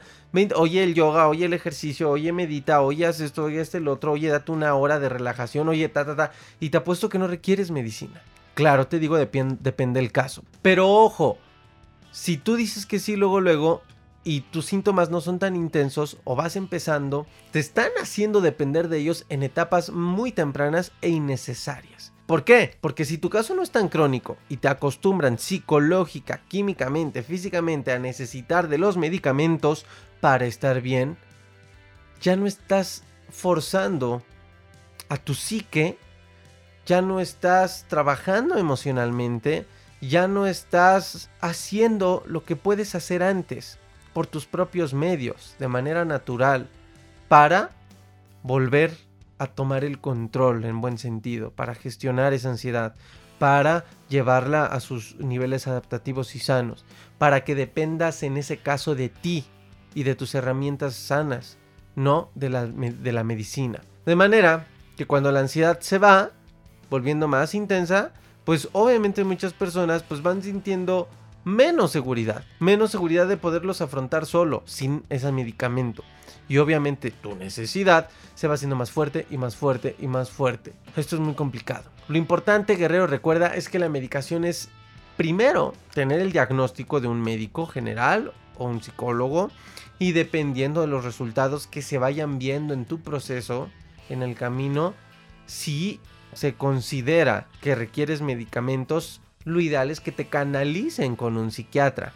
[0.56, 4.12] oye el yoga, oye el ejercicio, oye medita, oye haz esto, oye este el otro,
[4.12, 6.32] oye date una hora de relajación, oye ta ta ta.
[6.60, 8.20] Y te apuesto que no requieres medicina.
[8.54, 10.44] Claro, te digo, depende del caso.
[10.60, 11.38] Pero ojo,
[12.10, 13.82] si tú dices que sí luego, luego,
[14.24, 18.98] y tus síntomas no son tan intensos o vas empezando, te están haciendo depender de
[18.98, 22.12] ellos en etapas muy tempranas e innecesarias.
[22.26, 22.78] ¿Por qué?
[22.80, 27.98] Porque si tu caso no es tan crónico y te acostumbran psicológica, químicamente, físicamente a
[27.98, 29.86] necesitar de los medicamentos
[30.20, 31.16] para estar bien,
[32.20, 34.22] ya no estás forzando
[35.08, 35.98] a tu psique
[36.86, 39.66] ya no estás trabajando emocionalmente,
[40.00, 43.78] ya no estás haciendo lo que puedes hacer antes
[44.12, 46.68] por tus propios medios, de manera natural,
[47.28, 47.70] para
[48.42, 48.96] volver
[49.38, 52.94] a tomar el control en buen sentido, para gestionar esa ansiedad,
[53.38, 56.84] para llevarla a sus niveles adaptativos y sanos,
[57.18, 59.44] para que dependas en ese caso de ti
[59.94, 61.58] y de tus herramientas sanas,
[61.96, 63.82] no de la, de la medicina.
[64.06, 64.66] De manera
[64.96, 66.30] que cuando la ansiedad se va,
[66.92, 68.12] volviendo más intensa,
[68.44, 71.08] pues obviamente muchas personas pues van sintiendo
[71.42, 76.04] menos seguridad, menos seguridad de poderlos afrontar solo, sin ese medicamento.
[76.50, 80.74] Y obviamente tu necesidad se va haciendo más fuerte y más fuerte y más fuerte.
[80.94, 81.84] Esto es muy complicado.
[82.08, 84.68] Lo importante, guerrero, recuerda, es que la medicación es
[85.16, 89.50] primero tener el diagnóstico de un médico general o un psicólogo
[89.98, 93.70] y dependiendo de los resultados que se vayan viendo en tu proceso,
[94.10, 94.92] en el camino,
[95.46, 95.98] si
[96.32, 102.12] se considera que requieres medicamentos, lo ideal es que te canalicen con un psiquiatra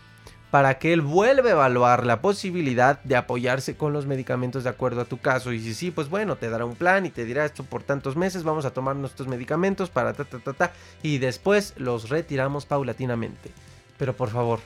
[0.50, 5.02] para que él vuelva a evaluar la posibilidad de apoyarse con los medicamentos de acuerdo
[5.02, 5.52] a tu caso.
[5.52, 8.16] Y si sí, pues bueno, te dará un plan y te dirá esto por tantos
[8.16, 12.64] meses, vamos a tomar nuestros medicamentos para ta ta ta ta y después los retiramos
[12.64, 13.50] paulatinamente.
[13.98, 14.60] Pero por favor,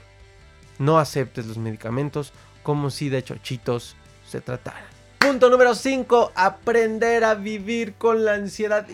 [0.79, 2.33] no aceptes los medicamentos
[2.63, 4.85] como si de chochitos se tratara.
[5.19, 8.87] Punto número 5, aprender a vivir con la ansiedad.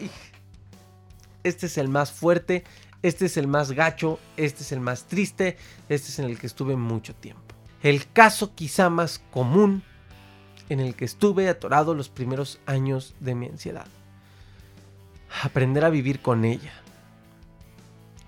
[1.46, 2.64] Este es el más fuerte
[3.02, 5.56] este es el más gacho, este es el más triste,
[5.88, 7.54] este es en el que estuve mucho tiempo.
[7.82, 9.82] El caso quizá más común
[10.68, 13.86] en el que estuve atorado los primeros años de mi ansiedad.
[15.42, 16.72] Aprender a vivir con ella.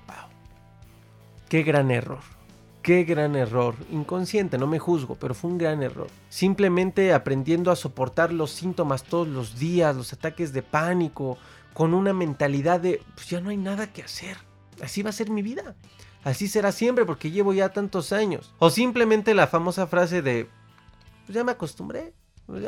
[0.07, 0.29] Wow.
[1.49, 2.21] Qué gran error.
[2.83, 3.75] Qué gran error.
[3.91, 6.09] Inconsciente, no me juzgo, pero fue un gran error.
[6.29, 11.37] Simplemente aprendiendo a soportar los síntomas todos los días, los ataques de pánico,
[11.79, 14.37] con una mentalidad de, pues ya no hay nada que hacer
[14.83, 15.75] así va a ser mi vida.
[16.25, 18.55] Así será siempre porque llevo ya tantos años.
[18.59, 20.49] O simplemente la famosa frase de,
[21.27, 22.13] pues ya me acostumbré.
[22.47, 22.65] Pues.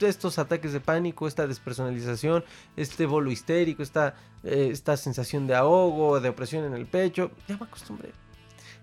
[0.00, 2.44] Estos ataques de pánico, esta despersonalización,
[2.76, 7.56] este bolo histérico, esta, eh, esta sensación de ahogo, de opresión en el pecho, ya
[7.56, 8.10] me acostumbré.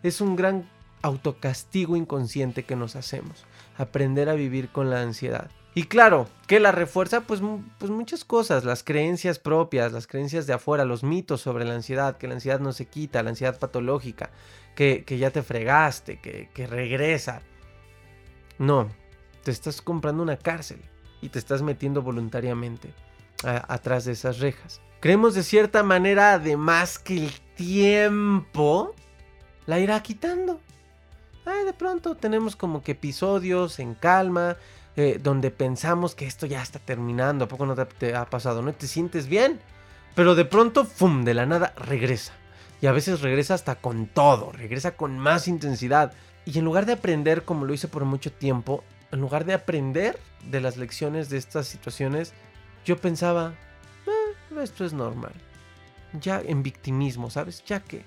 [0.03, 0.67] Es un gran
[1.01, 3.45] autocastigo inconsciente que nos hacemos.
[3.77, 5.51] Aprender a vivir con la ansiedad.
[5.73, 7.41] Y claro, que la refuerza pues,
[7.77, 12.17] pues muchas cosas, las creencias propias, las creencias de afuera, los mitos sobre la ansiedad,
[12.17, 14.31] que la ansiedad no se quita, la ansiedad patológica,
[14.75, 17.41] que, ya te fregaste, que, regresa.
[18.59, 18.89] No,
[19.43, 20.81] te estás comprando una cárcel
[21.21, 22.93] y te estás metiendo voluntariamente
[23.43, 24.81] atrás de esas rejas.
[24.99, 28.93] Creemos de cierta manera además que el tiempo
[29.65, 30.59] la irá quitando.
[31.45, 34.57] Ay, de pronto tenemos como que episodios en calma,
[34.97, 38.61] eh, donde pensamos que esto ya está terminando, ¿a poco no te, ha pasado?
[38.61, 39.59] ¿No te sientes bien?
[40.15, 42.33] Pero de pronto, ¡fum!, de la nada regresa.
[42.81, 46.13] Y a veces regresa hasta con todo, regresa con más intensidad.
[46.43, 50.19] Y en lugar de aprender como lo hice por mucho tiempo, en lugar de aprender
[50.49, 52.33] de las lecciones de estas situaciones,
[52.83, 53.53] yo pensaba,
[54.07, 55.33] ah, esto es normal.
[56.19, 57.63] Ya en victimismo, ¿sabes?
[57.65, 58.03] Ya que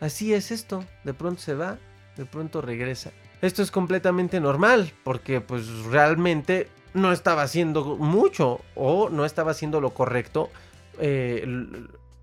[0.00, 1.78] así es esto, de pronto se va,
[2.16, 3.12] de pronto regresa.
[3.40, 9.80] Esto es completamente normal porque pues realmente no estaba haciendo mucho o no estaba haciendo
[9.80, 10.50] lo correcto
[10.98, 11.46] eh,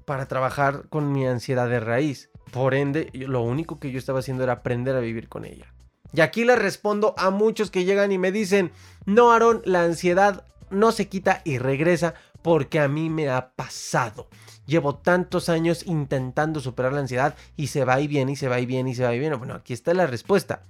[0.04, 2.30] para trabajar con mi ansiedad de raíz.
[2.51, 5.73] Por ende, lo único que yo estaba haciendo era aprender a vivir con ella.
[6.13, 8.71] Y aquí le respondo a muchos que llegan y me dicen,
[9.06, 14.28] no, Aaron, la ansiedad no se quita y regresa porque a mí me ha pasado.
[14.65, 18.60] Llevo tantos años intentando superar la ansiedad y se va y viene y se va
[18.60, 19.36] y viene y se va y viene.
[19.36, 20.62] Bueno, aquí está la respuesta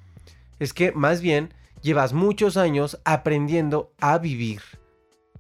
[0.60, 4.62] es que más bien llevas muchos años aprendiendo a vivir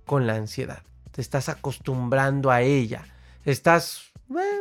[0.05, 0.83] con la ansiedad.
[1.11, 3.05] Te estás acostumbrando a ella.
[3.45, 4.11] Estás,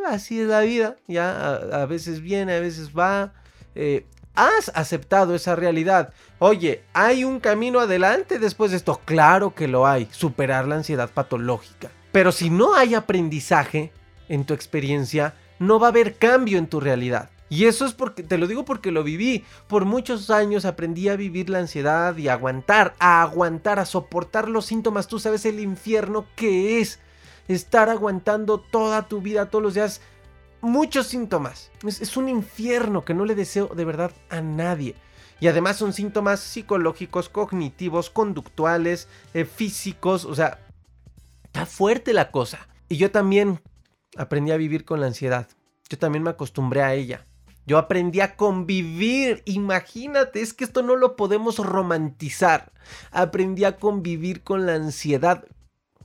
[0.06, 0.96] así es la vida.
[1.06, 3.34] Ya a, veces viene, a veces va.
[3.74, 6.12] Eh, has aceptado esa realidad.
[6.38, 9.00] Oye, ¿hay un camino adelante después de esto?
[9.04, 10.08] Claro que lo hay.
[10.10, 11.90] Superar la ansiedad patológica.
[12.12, 13.92] Pero si no hay aprendizaje
[14.28, 17.30] en tu experiencia, no va a haber cambio en tu realidad.
[17.48, 19.44] Y eso es porque, te lo digo porque lo viví.
[19.68, 24.48] Por muchos años aprendí a vivir la ansiedad y a aguantar, a aguantar, a soportar
[24.48, 25.06] los síntomas.
[25.06, 27.00] Tú sabes el infierno que es
[27.48, 30.00] estar aguantando toda tu vida, todos los días,
[30.60, 31.70] muchos síntomas.
[31.86, 34.94] Es, un infierno que no le deseo de verdad a nadie.
[35.40, 40.24] Y además son síntomas psicológicos, cognitivos, conductuales, eh, físicos.
[40.24, 40.58] O sea,
[41.44, 42.66] está fuerte la cosa.
[42.88, 43.60] Y yo también
[44.16, 45.48] aprendí a vivir con la ansiedad.
[45.90, 47.26] Yo también me acostumbré a ella.
[47.66, 49.42] Yo aprendí a convivir.
[49.46, 52.72] Imagínate, es que esto no lo podemos romantizar.
[53.10, 55.44] Aprendí a convivir con la ansiedad.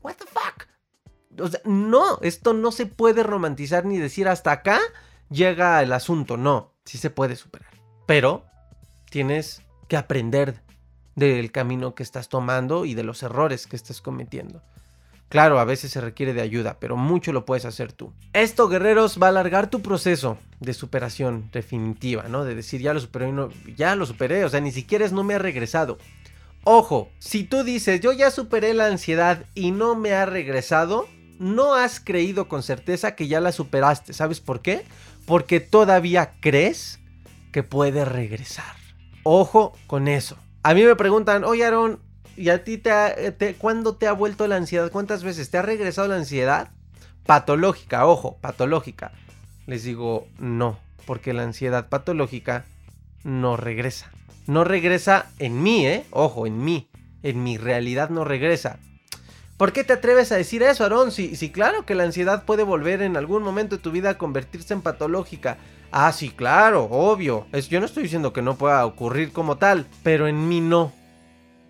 [0.02, 0.68] What the fuck?
[1.42, 4.80] O sea, no, esto no se puede romantizar ni decir hasta acá
[5.30, 6.38] llega el asunto.
[6.38, 7.72] No, sí se puede superar.
[8.06, 8.46] Pero
[9.10, 10.62] tienes que aprender
[11.16, 14.64] del camino que estás tomando y de los errores que estás cometiendo.
[15.30, 18.12] Claro, a veces se requiere de ayuda, pero mucho lo puedes hacer tú.
[18.34, 22.44] Esto, guerreros, va a alargar tu proceso de superación definitiva, ¿no?
[22.44, 25.24] De decir, ya lo superé, no, ya lo superé, o sea, ni siquiera es no
[25.24, 26.00] me ha regresado.
[26.64, 31.76] Ojo, si tú dices, yo ya superé la ansiedad y no me ha regresado, no
[31.76, 34.14] has creído con certeza que ya la superaste.
[34.14, 34.84] ¿Sabes por qué?
[35.28, 37.00] Porque todavía crees
[37.52, 38.76] que puede regresar.
[39.24, 40.38] Ojo con eso.
[40.64, 42.00] A mí me preguntan, oye Aaron,
[42.40, 44.90] ¿Y a ti te, te, cuándo te ha vuelto la ansiedad?
[44.94, 46.70] ¿Cuántas veces te ha regresado la ansiedad?
[47.26, 49.12] Patológica, ojo, patológica.
[49.68, 52.64] Les digo, no, porque la ansiedad patológica
[53.26, 54.10] no regresa.
[54.48, 56.06] No regresa en mí, ¿eh?
[56.12, 56.88] Ojo, en mí.
[57.24, 58.80] En mi realidad no regresa.
[59.58, 61.12] ¿Por qué te atreves a decir eso, Aaron?
[61.12, 64.18] Si, si claro que la ansiedad puede volver en algún momento de tu vida a
[64.18, 65.58] convertirse en patológica.
[65.92, 67.48] Ah, sí, claro, obvio.
[67.52, 70.94] Es, yo no estoy diciendo que no pueda ocurrir como tal, pero en mí no.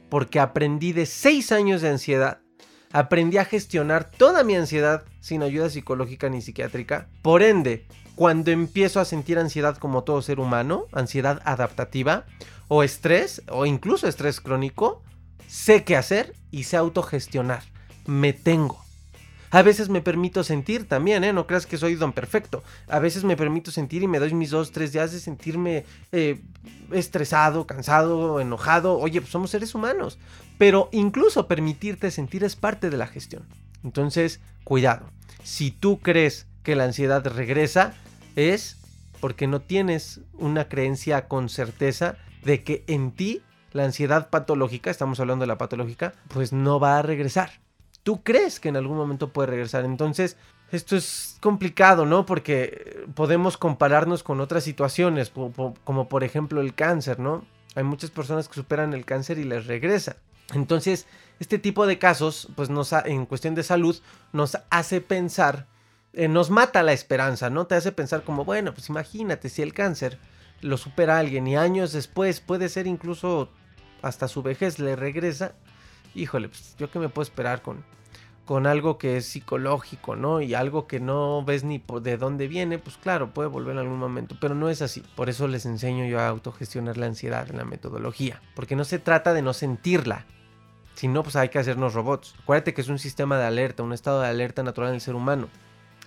[0.09, 2.39] Porque aprendí de 6 años de ansiedad.
[2.91, 7.07] Aprendí a gestionar toda mi ansiedad sin ayuda psicológica ni psiquiátrica.
[7.21, 12.25] Por ende, cuando empiezo a sentir ansiedad como todo ser humano, ansiedad adaptativa,
[12.67, 15.03] o estrés, o incluso estrés crónico,
[15.47, 17.63] sé qué hacer y sé autogestionar.
[18.05, 18.88] Me tengo.
[19.51, 21.33] A veces me permito sentir también, ¿eh?
[21.33, 22.63] No creas que soy don perfecto.
[22.87, 26.39] A veces me permito sentir y me doy mis dos, tres días de sentirme eh,
[26.91, 28.97] estresado, cansado, enojado.
[28.99, 30.19] Oye, pues somos seres humanos.
[30.59, 33.43] Pero incluso permitirte sentir es parte de la gestión.
[33.83, 35.09] Entonces, cuidado.
[35.43, 37.93] Si tú crees que la ansiedad regresa,
[38.35, 38.77] es
[39.19, 45.19] porque no tienes una creencia con certeza de que en ti la ansiedad patológica, estamos
[45.19, 47.51] hablando de la patológica, pues no va a regresar.
[48.03, 49.85] Tú crees que en algún momento puede regresar.
[49.85, 50.37] Entonces,
[50.71, 52.25] esto es complicado, ¿no?
[52.25, 55.31] Porque podemos compararnos con otras situaciones,
[55.83, 57.45] como por ejemplo el cáncer, ¿no?
[57.75, 60.17] Hay muchas personas que superan el cáncer y les regresa.
[60.53, 61.05] Entonces,
[61.39, 63.99] este tipo de casos, pues nos en cuestión de salud,
[64.33, 65.67] nos hace pensar,
[66.13, 67.67] eh, nos mata la esperanza, ¿no?
[67.67, 70.19] Te hace pensar como, bueno, pues imagínate si el cáncer
[70.61, 73.49] lo supera alguien y años después puede ser incluso
[74.01, 75.53] hasta su vejez le regresa,
[76.15, 77.83] híjole, pues yo que me puedo esperar con,
[78.49, 80.41] con algo que es psicológico, ¿no?
[80.41, 83.99] Y algo que no ves ni de dónde viene, pues claro, puede volver en algún
[83.99, 85.03] momento, pero no es así.
[85.15, 88.97] Por eso les enseño yo a autogestionar la ansiedad en la metodología, porque no se
[88.97, 90.25] trata de no sentirla,
[90.95, 92.33] sino pues hay que hacernos robots.
[92.41, 95.13] Acuérdate que es un sistema de alerta, un estado de alerta natural en el ser
[95.13, 95.47] humano.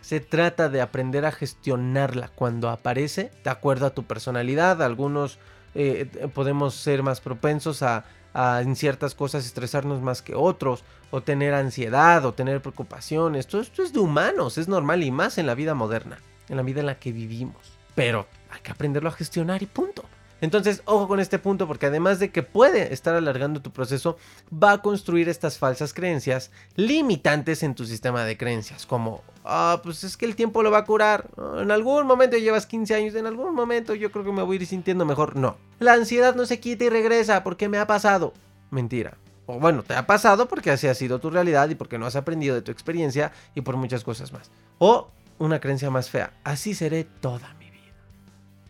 [0.00, 4.82] Se trata de aprender a gestionarla cuando aparece, de acuerdo a tu personalidad.
[4.82, 5.38] Algunos
[5.76, 11.54] eh, podemos ser más propensos a, en ciertas cosas estresarnos más que otros, o tener
[11.54, 13.46] ansiedad, o tener preocupaciones.
[13.46, 16.18] Todo esto es de humanos, es normal y más en la vida moderna,
[16.48, 17.78] en la vida en la que vivimos.
[17.94, 20.01] Pero hay que aprenderlo a gestionar y punto.
[20.42, 24.18] Entonces, ojo con este punto porque además de que puede estar alargando tu proceso,
[24.52, 30.02] va a construir estas falsas creencias limitantes en tu sistema de creencias, como, ah, pues
[30.02, 33.26] es que el tiempo lo va a curar, en algún momento llevas 15 años, en
[33.26, 35.36] algún momento yo creo que me voy a ir sintiendo mejor.
[35.36, 38.34] No, la ansiedad no se quita y regresa porque me ha pasado.
[38.72, 39.16] Mentira.
[39.46, 42.16] O bueno, te ha pasado porque así ha sido tu realidad y porque no has
[42.16, 44.50] aprendido de tu experiencia y por muchas cosas más.
[44.78, 47.94] O una creencia más fea, así seré toda mi vida.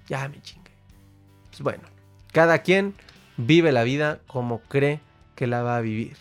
[0.09, 0.62] Ya me chingue.
[1.53, 1.83] Pues bueno,
[2.33, 2.95] cada quien
[3.37, 5.01] vive la vida como cree
[5.35, 6.17] que la va a vivir.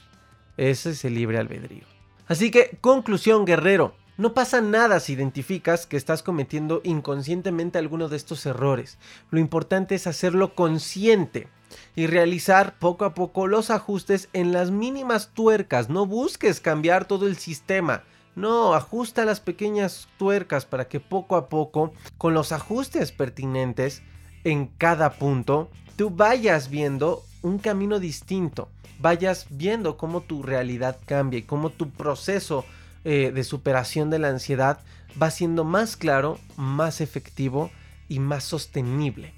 [0.58, 1.86] Ese es el libre albedrío.
[2.28, 3.96] Así que, conclusión, guerrero.
[4.18, 8.98] No pasa nada si identificas que estás cometiendo inconscientemente alguno de estos errores.
[9.30, 11.48] Lo importante es hacerlo consciente
[11.96, 15.90] y realizar poco a poco los ajustes en las mínimas tuercas.
[15.90, 18.04] No busques cambiar todo el sistema.
[18.36, 24.04] No, ajusta las pequeñas tuercas para que poco a poco, con los ajustes pertinentes,
[24.44, 31.40] en cada punto, tú vayas viendo un camino distinto, vayas viendo cómo tu realidad cambia
[31.40, 32.66] y cómo tu proceso
[33.04, 34.80] eh, de superación de la ansiedad
[35.22, 37.72] va siendo más claro, más efectivo
[38.08, 39.34] y más sostenible.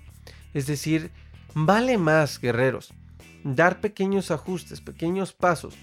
[0.53, 1.11] Es decir,
[1.53, 2.93] vale más, guerreros,
[3.43, 5.75] dar pequeños ajustes, pequeños pasos,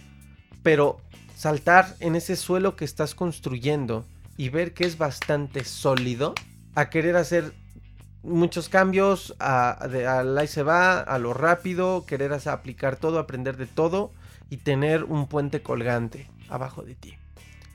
[0.62, 1.00] pero
[1.34, 4.04] saltar en ese suelo que estás construyendo
[4.36, 6.34] y ver que es bastante sólido,
[6.74, 7.52] a querer hacer
[8.22, 9.86] muchos cambios, a,
[10.24, 14.12] la y se va, a lo rápido, querer aplicar todo, aprender de todo
[14.50, 17.16] y tener un puente colgante abajo de ti.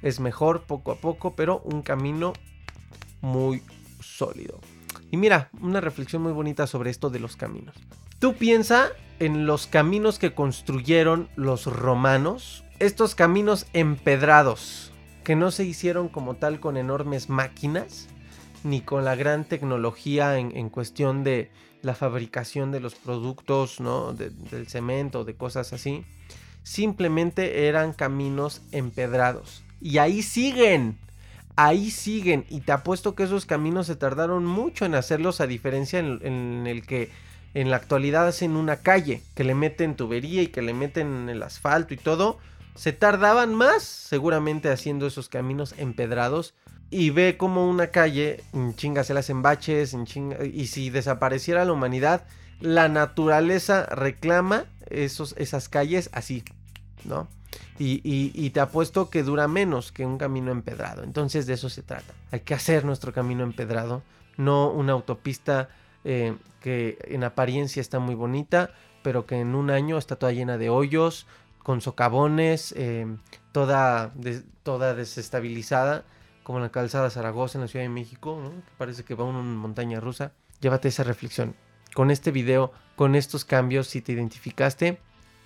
[0.01, 2.34] Es mejor poco a poco, pero un camino
[3.21, 3.63] muy
[4.01, 4.60] sólido.
[5.12, 7.75] Y mira, una reflexión muy bonita sobre esto de los caminos.
[8.19, 14.91] Tú piensa en los caminos que construyeron los romanos, estos caminos empedrados,
[15.23, 18.08] que no se hicieron como tal con enormes máquinas,
[18.65, 21.51] ni con la gran tecnología en, cuestión de
[21.84, 24.12] la fabricación de los productos, ¿no?
[24.13, 26.04] del cemento, de cosas así.
[26.63, 29.63] Simplemente eran caminos empedrados.
[29.80, 30.97] Y ahí siguen.
[31.56, 32.43] Ahí siguen.
[32.49, 36.65] Y te apuesto que esos caminos se tardaron mucho en hacerlos a diferencia en, en
[36.65, 37.12] el que
[37.54, 39.21] en la actualidad hacen una calle.
[39.36, 42.39] Que le meten tubería y que le meten el asfalto y todo.
[42.73, 46.56] Se tardaban más seguramente haciendo esos caminos empedrados
[46.89, 51.65] y ve como una calle, en chinga se las baches, en chinga, y si desapareciera
[51.65, 52.23] la humanidad,
[52.59, 56.43] la naturaleza reclama esos, esas calles así,
[57.03, 57.27] ¿no?
[57.77, 61.03] Y, y, te apuesto que dura menos que un camino empedrado.
[61.03, 62.13] Entonces de eso se trata.
[62.31, 64.01] Hay que hacer nuestro camino empedrado,
[64.38, 65.69] no una autopista
[66.05, 68.71] eh, que en apariencia está muy bonita,
[69.03, 71.27] pero que en un año está toda llena de hoyos,
[71.63, 73.17] con socavones, em,
[73.51, 74.13] toda,
[74.63, 76.05] toda desestabilizada,
[76.45, 79.99] como la calzada Zaragoza en la Ciudad de México, que parece que va una montaña
[79.99, 80.31] rusa.
[80.61, 81.55] Llévate esa reflexión.
[81.95, 84.99] Con este video, con estos cambios, si te identificaste,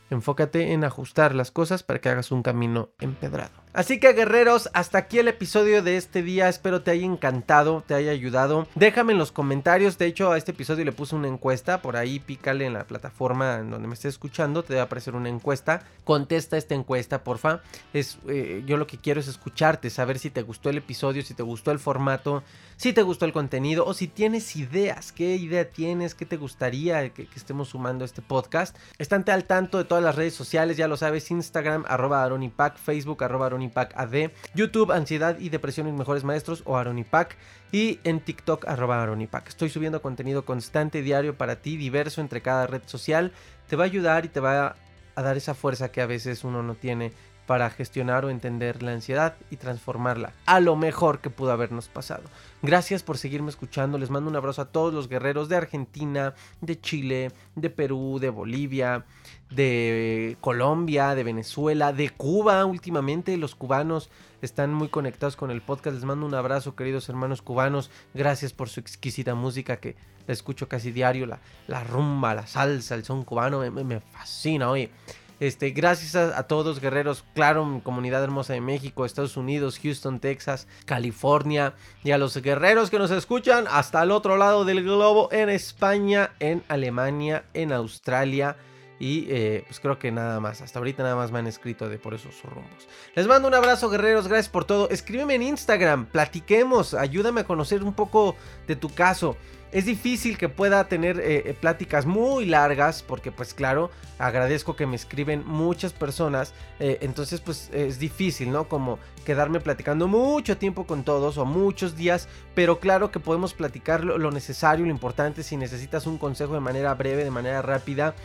[0.09, 3.53] enfócate en ajustar las cosas para que hagas un camino empedrado.
[3.71, 6.49] Así que guerreros, hasta aquí el episodio de este día.
[6.49, 8.67] Espero te haya encantado, te haya ayudado.
[8.73, 9.99] Déjame en los comentarios.
[9.99, 11.83] De hecho, a este episodio le puse una encuesta.
[11.83, 14.63] Por ahí pícale en la plataforma en donde me estés escuchando.
[14.63, 15.83] Te debe aparecer una encuesta.
[16.03, 17.61] Contesta esta encuesta, porfa.
[17.93, 21.35] Es, eh, yo lo que quiero es escucharte, saber si te gustó el episodio, si
[21.35, 22.43] te gustó el formato,
[22.75, 25.11] si te gustó el contenido o si tienes ideas.
[25.11, 26.15] ¿Qué idea tienes?
[26.15, 28.75] ¿Qué te gustaría que, estemos sumando a este podcast?
[28.97, 31.29] Estante al tanto de todas las redes sociales, ya lo sabes.
[31.29, 36.77] Instagram, arroba aronipac, Facebook, arroba Aronipac AD, YouTube Ansiedad y Depresión y Mejores Maestros o
[36.77, 37.35] Aronipac
[37.71, 39.47] y en TikTok arroba Aronipac.
[39.47, 43.33] Estoy subiendo contenido constante, diario para ti, diverso entre cada red social.
[43.67, 44.75] Te va a ayudar y te va
[45.15, 47.11] a dar esa fuerza que a veces uno no tiene
[47.49, 52.21] para gestionar o entender la ansiedad y transformarla a lo mejor que pudo habernos pasado.
[52.61, 56.79] Gracias por seguirme escuchando, les mando un abrazo a todos los guerreros de Argentina, de
[56.79, 59.03] Chile, de Perú, de Bolivia,
[59.49, 62.63] de Colombia, de Venezuela, de Cuba.
[62.65, 64.11] Últimamente, los cubanos
[64.43, 68.69] están muy conectados con el podcast, les mando un abrazo queridos hermanos cubanos, gracias por
[68.69, 69.95] su exquisita música que
[70.27, 74.91] la escucho casi diario, la, la rumba, la salsa, el son cubano, me, fascina, oye.
[75.39, 81.73] Este, gracias a, todos, guerreros, claro, comunidad hermosa de México, Estados Unidos, Houston, Texas, California,
[82.03, 86.31] y a los guerreros que nos escuchan hasta el otro lado del globo, en España,
[86.39, 88.57] en Alemania, en Australia.
[89.01, 90.59] Y eh, pues creo que nada más.
[90.59, 92.89] Hasta ahorita nada más me han escrito de por esos rumbos.
[93.15, 94.27] Les mando un abrazo, guerreros.
[94.27, 94.89] Gracias por todo.
[94.89, 96.07] Escríbeme en Instagram.
[96.07, 96.93] Platiquemos.
[96.93, 98.35] Ayúdame a conocer un poco
[98.67, 99.37] de tu caso
[99.71, 104.87] es difícil que pueda tener eh, eh, pláticas muy largas porque pues claro, agradezco que
[104.87, 108.67] me escriben muchas personas, eh, entonces pues es difícil, ¿no?
[108.67, 114.03] Como quedarme platicando mucho tiempo con todos o muchos días, pero claro que podemos platicar
[114.03, 118.15] lo, necesario, lo importante, si necesitas un consejo de manera breve, de manera rápida,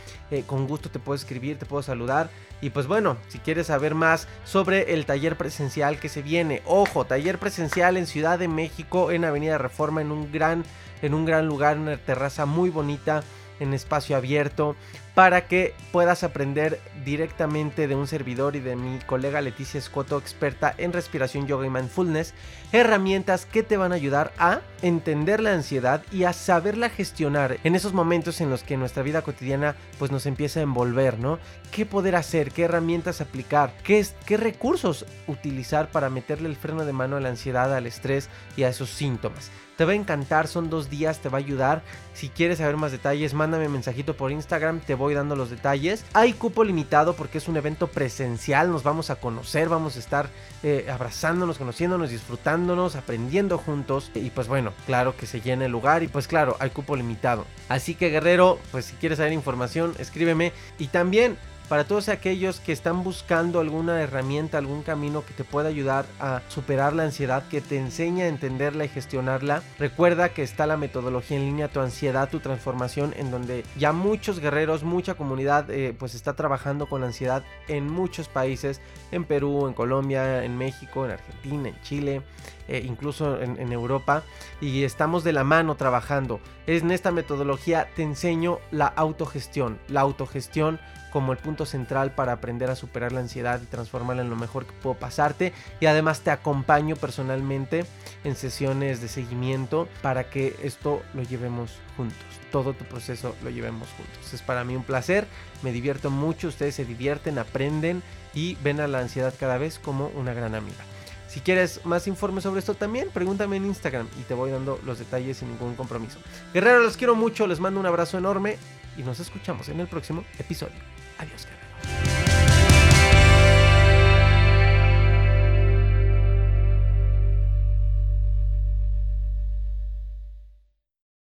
[0.47, 2.29] con gusto te puedo escribir, te puedo saludar
[2.61, 7.05] y pues bueno, si quieres saber más sobre el taller presencial que se viene, ojo,
[7.05, 10.63] taller presencial en Ciudad de México, en Avenida Reforma, en un gran
[11.01, 13.23] en un gran lugar, una terraza muy bonita,
[13.59, 14.75] en espacio abierto,
[15.15, 20.75] para que puedas aprender directamente de un servidor y de mi colega Leticia Escoto, experta
[20.77, 22.33] en respiración, yoga y mindfulness,
[22.73, 27.75] herramientas que te van a ayudar a entender la ansiedad y a saberla gestionar en
[27.75, 31.39] esos momentos en los que nuestra vida cotidiana pues nos empieza a envolver, ¿no?
[31.71, 32.51] ¿Qué poder hacer?
[32.51, 33.73] ¿Qué herramientas aplicar?
[33.83, 34.05] ¿Qué,
[34.37, 38.69] recursos utilizar para meterle el freno de mano a la ansiedad, al estrés y a
[38.69, 39.49] esos síntomas?
[39.77, 41.83] Te va a encantar, son dos días, te va a ayudar.
[42.13, 46.05] Si quieres saber más detalles, mándame un mensajito por Instagram, te voy dando los detalles.
[46.13, 50.29] Hay cupo limitado porque es un evento presencial, nos vamos a conocer, vamos a estar
[50.63, 54.11] eh, abrazándonos, conociéndonos, disfrutándonos, aprendiendo juntos.
[54.15, 57.45] Y pues bueno, claro que se llena el lugar y pues claro, hay cupo limitado.
[57.69, 60.53] Así que guerrero, pues si quieres saber información, escríbeme.
[60.79, 65.69] Y también para todos aquellos que están buscando alguna herramienta, algún camino que te pueda
[65.69, 69.63] ayudar a superar la ansiedad, que te enseñe a entenderla y gestionarla.
[69.79, 74.39] Recuerda que está la metodología en línea Tu ansiedad, tu transformación, en donde ya muchos
[74.39, 78.79] guerreros, mucha comunidad eh, pues está trabajando con ansiedad en muchos países,
[79.11, 82.21] en Perú, en Colombia, en México, en Argentina, en Chile.
[82.67, 84.23] Eh, incluso en, en, Europa,
[84.59, 86.39] y estamos de la mano trabajando.
[86.65, 90.79] En esta metodología te enseño la autogestión, la autogestión
[91.15, 94.65] como el punto central para aprender a superar la ansiedad y transformarla en lo mejor
[94.65, 95.53] que puedo pasarte.
[95.79, 97.85] Y además te acompaño personalmente
[98.25, 102.17] en sesiones de seguimiento para que esto lo llevemos juntos.
[102.51, 104.33] Todo tu proceso lo llevemos juntos.
[104.33, 105.25] Es para mí un placer,
[105.63, 108.03] me divierto mucho, ustedes se divierten, aprenden
[108.33, 110.83] y ven a la ansiedad cada vez como una gran amiga.
[111.29, 114.99] Si quieres más informes sobre esto también, pregúntame en Instagram y te voy dando los
[114.99, 116.19] detalles sin ningún compromiso.
[116.53, 118.57] Guerrero, los quiero mucho, les mando un abrazo enorme
[118.97, 121.04] y nos escuchamos en el próximo episodio.
[121.17, 122.64] Adiós, guerrero.